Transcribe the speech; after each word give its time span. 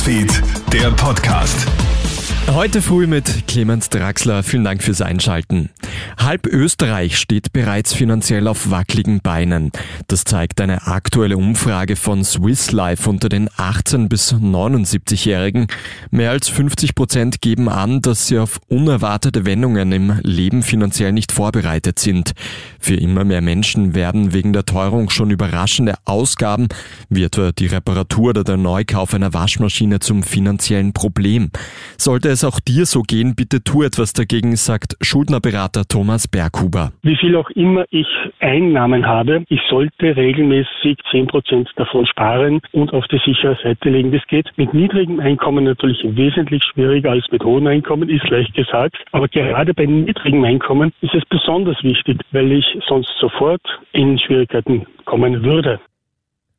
Newsfeed, 0.00 0.42
der 0.72 0.90
Podcast. 0.92 1.66
Heute 2.54 2.80
früh 2.80 3.06
mit 3.06 3.46
Clemens 3.46 3.90
Draxler. 3.90 4.42
Vielen 4.42 4.64
Dank 4.64 4.82
fürs 4.82 5.02
Einschalten. 5.02 5.68
Halb 6.22 6.46
Österreich 6.46 7.16
steht 7.16 7.54
bereits 7.54 7.94
finanziell 7.94 8.46
auf 8.46 8.70
wackeligen 8.70 9.20
Beinen. 9.22 9.72
Das 10.06 10.24
zeigt 10.24 10.60
eine 10.60 10.86
aktuelle 10.86 11.38
Umfrage 11.38 11.96
von 11.96 12.24
Swiss 12.24 12.72
Life 12.72 13.08
unter 13.08 13.30
den 13.30 13.48
18 13.56 14.10
bis 14.10 14.34
79-Jährigen. 14.34 15.68
Mehr 16.10 16.30
als 16.30 16.50
50 16.50 16.94
Prozent 16.94 17.40
geben 17.40 17.70
an, 17.70 18.02
dass 18.02 18.26
sie 18.26 18.38
auf 18.38 18.60
unerwartete 18.68 19.46
Wendungen 19.46 19.92
im 19.92 20.20
Leben 20.22 20.62
finanziell 20.62 21.12
nicht 21.12 21.32
vorbereitet 21.32 21.98
sind. 21.98 22.32
Für 22.78 22.96
immer 22.96 23.24
mehr 23.24 23.40
Menschen 23.40 23.94
werden 23.94 24.34
wegen 24.34 24.52
der 24.52 24.66
Teuerung 24.66 25.08
schon 25.08 25.30
überraschende 25.30 25.94
Ausgaben, 26.04 26.68
wie 27.08 27.24
etwa 27.24 27.50
die 27.52 27.66
Reparatur 27.66 28.30
oder 28.30 28.44
der 28.44 28.58
Neukauf 28.58 29.14
einer 29.14 29.32
Waschmaschine 29.32 30.00
zum 30.00 30.22
finanziellen 30.22 30.92
Problem. 30.92 31.50
Sollte 31.96 32.28
es 32.28 32.44
auch 32.44 32.60
dir 32.60 32.84
so 32.84 33.00
gehen, 33.02 33.34
bitte 33.34 33.64
tu 33.64 33.82
etwas 33.82 34.12
dagegen, 34.12 34.54
sagt 34.56 34.98
Schuldnerberater 35.00 35.88
Thomas 35.88 36.09
Berghuber. 36.28 36.92
Wie 37.02 37.16
viel 37.16 37.36
auch 37.36 37.50
immer 37.50 37.84
ich 37.90 38.06
Einnahmen 38.40 39.06
habe, 39.06 39.44
ich 39.48 39.60
sollte 39.68 40.16
regelmäßig 40.16 40.98
10 41.10 41.26
Prozent 41.26 41.70
davon 41.76 42.06
sparen 42.06 42.60
und 42.72 42.92
auf 42.92 43.06
die 43.08 43.20
sichere 43.24 43.56
Seite 43.62 43.90
legen. 43.90 44.12
Das 44.12 44.26
geht 44.26 44.50
mit 44.56 44.74
niedrigem 44.74 45.20
Einkommen 45.20 45.64
natürlich 45.64 46.02
wesentlich 46.04 46.62
schwieriger 46.64 47.10
als 47.12 47.26
mit 47.30 47.44
hohem 47.44 47.66
Einkommen, 47.66 48.08
ist 48.08 48.28
leicht 48.28 48.54
gesagt. 48.54 48.96
Aber 49.12 49.28
gerade 49.28 49.74
bei 49.74 49.86
niedrigem 49.86 50.44
Einkommen 50.44 50.92
ist 51.00 51.14
es 51.14 51.24
besonders 51.26 51.82
wichtig, 51.82 52.20
weil 52.32 52.52
ich 52.52 52.78
sonst 52.88 53.12
sofort 53.20 53.62
in 53.92 54.18
Schwierigkeiten 54.18 54.86
kommen 55.04 55.44
würde. 55.44 55.80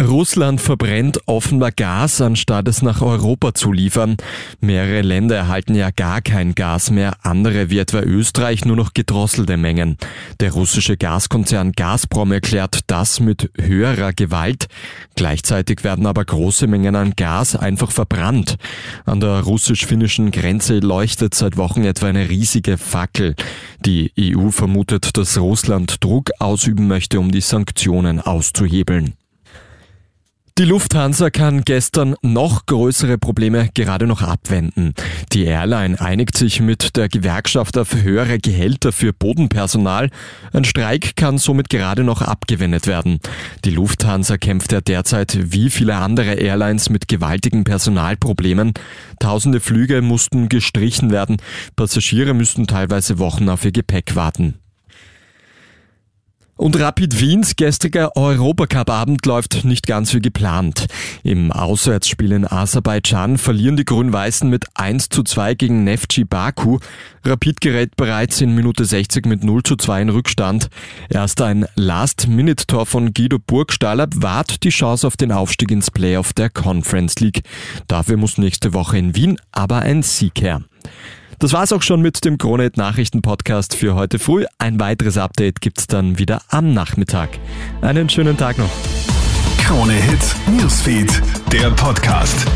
Russland 0.00 0.60
verbrennt 0.60 1.20
offenbar 1.26 1.70
Gas, 1.70 2.20
anstatt 2.20 2.66
es 2.66 2.82
nach 2.82 3.00
Europa 3.00 3.54
zu 3.54 3.70
liefern. 3.70 4.16
Mehrere 4.60 5.02
Länder 5.02 5.36
erhalten 5.36 5.76
ja 5.76 5.90
gar 5.92 6.20
kein 6.20 6.56
Gas 6.56 6.90
mehr, 6.90 7.14
andere 7.22 7.70
wie 7.70 7.78
etwa 7.78 8.00
Österreich 8.00 8.64
nur 8.64 8.74
noch 8.74 8.92
gedrosselte 8.92 9.56
Mengen. 9.56 9.96
Der 10.40 10.50
russische 10.50 10.96
Gaskonzern 10.96 11.72
Gazprom 11.72 12.32
erklärt 12.32 12.80
das 12.88 13.20
mit 13.20 13.52
höherer 13.56 14.12
Gewalt. 14.12 14.66
Gleichzeitig 15.14 15.84
werden 15.84 16.06
aber 16.06 16.24
große 16.24 16.66
Mengen 16.66 16.96
an 16.96 17.14
Gas 17.14 17.54
einfach 17.54 17.92
verbrannt. 17.92 18.56
An 19.06 19.20
der 19.20 19.42
russisch-finnischen 19.42 20.32
Grenze 20.32 20.80
leuchtet 20.80 21.36
seit 21.36 21.56
Wochen 21.56 21.84
etwa 21.84 22.08
eine 22.08 22.28
riesige 22.28 22.78
Fackel. 22.78 23.36
Die 23.86 24.10
EU 24.18 24.50
vermutet, 24.50 25.16
dass 25.16 25.38
Russland 25.38 26.02
Druck 26.02 26.30
ausüben 26.40 26.88
möchte, 26.88 27.20
um 27.20 27.30
die 27.30 27.40
Sanktionen 27.40 28.20
auszuhebeln. 28.20 29.14
Die 30.56 30.64
Lufthansa 30.64 31.30
kann 31.30 31.62
gestern 31.64 32.14
noch 32.22 32.66
größere 32.66 33.18
Probleme 33.18 33.70
gerade 33.74 34.06
noch 34.06 34.22
abwenden. 34.22 34.94
Die 35.32 35.46
Airline 35.46 36.00
einigt 36.00 36.38
sich 36.38 36.60
mit 36.60 36.94
der 36.94 37.08
Gewerkschaft 37.08 37.76
auf 37.76 37.92
höhere 37.92 38.38
Gehälter 38.38 38.92
für 38.92 39.12
Bodenpersonal. 39.12 40.10
Ein 40.52 40.64
Streik 40.64 41.16
kann 41.16 41.38
somit 41.38 41.70
gerade 41.70 42.04
noch 42.04 42.22
abgewendet 42.22 42.86
werden. 42.86 43.18
Die 43.64 43.70
Lufthansa 43.70 44.36
kämpft 44.36 44.70
ja 44.70 44.80
derzeit 44.80 45.36
wie 45.52 45.70
viele 45.70 45.96
andere 45.96 46.34
Airlines 46.34 46.88
mit 46.88 47.08
gewaltigen 47.08 47.64
Personalproblemen. 47.64 48.74
Tausende 49.18 49.58
Flüge 49.58 50.02
mussten 50.02 50.48
gestrichen 50.48 51.10
werden. 51.10 51.38
Passagiere 51.74 52.32
müssten 52.32 52.68
teilweise 52.68 53.18
Wochen 53.18 53.48
auf 53.48 53.64
ihr 53.64 53.72
Gepäck 53.72 54.14
warten. 54.14 54.54
Und 56.56 56.78
Rapid 56.78 57.20
Wiens 57.20 57.56
gestriger 57.56 58.16
Europacup-Abend 58.16 59.26
läuft 59.26 59.64
nicht 59.64 59.88
ganz 59.88 60.14
wie 60.14 60.20
geplant. 60.20 60.86
Im 61.24 61.50
Auswärtsspiel 61.50 62.30
in 62.30 62.46
Aserbaidschan 62.46 63.38
verlieren 63.38 63.76
die 63.76 63.84
Grün-Weißen 63.84 64.48
mit 64.48 64.66
1 64.74 65.08
zu 65.08 65.24
2 65.24 65.54
gegen 65.54 65.82
Neftchi 65.82 66.24
Baku. 66.24 66.78
Rapid 67.24 67.60
gerät 67.60 67.96
bereits 67.96 68.40
in 68.40 68.54
Minute 68.54 68.84
60 68.84 69.26
mit 69.26 69.42
0 69.42 69.64
zu 69.64 69.74
2 69.74 70.02
in 70.02 70.08
Rückstand. 70.10 70.68
Erst 71.08 71.42
ein 71.42 71.66
Last-Minute-Tor 71.74 72.86
von 72.86 73.12
Guido 73.12 73.38
Burgstaller 73.44 74.06
wahrt 74.14 74.62
die 74.62 74.70
Chance 74.70 75.08
auf 75.08 75.16
den 75.16 75.32
Aufstieg 75.32 75.72
ins 75.72 75.90
Playoff 75.90 76.32
der 76.32 76.50
Conference 76.50 77.18
League. 77.18 77.42
Dafür 77.88 78.16
muss 78.16 78.38
nächste 78.38 78.74
Woche 78.74 78.96
in 78.96 79.16
Wien 79.16 79.38
aber 79.50 79.80
ein 79.80 80.04
Sieg 80.04 80.40
her. 80.40 80.62
Das 81.38 81.52
war's 81.52 81.72
auch 81.72 81.82
schon 81.82 82.00
mit 82.00 82.24
dem 82.24 82.38
Kronet 82.38 82.76
Nachrichten 82.76 83.22
Podcast 83.22 83.74
für 83.74 83.94
heute 83.94 84.18
früh. 84.18 84.44
Ein 84.58 84.80
weiteres 84.80 85.18
Update 85.18 85.60
gibt's 85.60 85.86
dann 85.86 86.18
wieder 86.18 86.42
am 86.48 86.72
Nachmittag. 86.72 87.30
Einen 87.80 88.08
schönen 88.08 88.36
Tag 88.36 88.58
noch. 88.58 88.70
Krone 89.58 89.94
Hits, 89.94 90.36
Newsfeed, 90.46 91.22
der 91.52 91.70
Podcast. 91.70 92.46